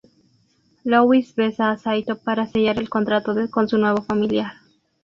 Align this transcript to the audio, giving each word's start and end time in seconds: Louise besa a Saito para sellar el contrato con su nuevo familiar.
Louise 0.83 1.31
besa 1.37 1.69
a 1.69 1.77
Saito 1.77 2.15
para 2.17 2.47
sellar 2.47 2.79
el 2.79 2.89
contrato 2.89 3.35
con 3.51 3.69
su 3.69 3.77
nuevo 3.77 4.01
familiar. 4.01 4.53